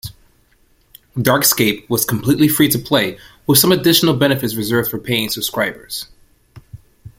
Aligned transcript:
"DarkScape" 1.15 1.87
was 1.87 2.05
completely 2.05 2.47
free 2.47 2.67
to 2.67 2.79
play, 2.79 3.19
with 3.45 3.59
some 3.59 3.71
additional 3.71 4.15
benefits 4.15 4.55
reserved 4.55 4.89
for 4.89 4.97
paying 4.97 5.29
subscribers. 5.29 6.07